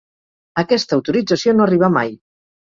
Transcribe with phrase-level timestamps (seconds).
[0.61, 2.11] Aquesta autorització no arribà mai.